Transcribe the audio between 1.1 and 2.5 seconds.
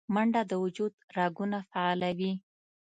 رګونه فعالوي